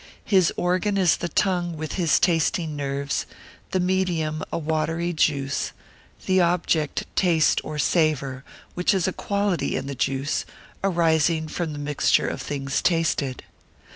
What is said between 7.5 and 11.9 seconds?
or savour, which is a quality in the juice, arising from the